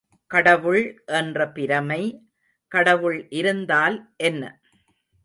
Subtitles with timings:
[0.31, 0.83] கடவுள்
[1.11, 2.01] என்ற பிரமை
[2.71, 4.43] கடவுள் இருந்தால் என்ன?